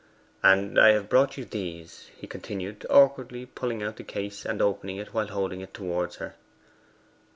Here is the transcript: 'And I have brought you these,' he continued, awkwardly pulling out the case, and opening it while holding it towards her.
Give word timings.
'And 0.41 0.79
I 0.79 0.93
have 0.93 1.09
brought 1.09 1.37
you 1.37 1.45
these,' 1.45 2.09
he 2.17 2.25
continued, 2.25 2.87
awkwardly 2.89 3.45
pulling 3.45 3.83
out 3.83 3.97
the 3.97 4.03
case, 4.03 4.47
and 4.47 4.59
opening 4.59 4.97
it 4.97 5.13
while 5.13 5.27
holding 5.27 5.61
it 5.61 5.75
towards 5.75 6.15
her. 6.15 6.33